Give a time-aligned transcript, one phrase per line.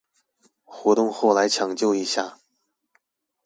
[0.65, 2.39] 活動後來搶救一下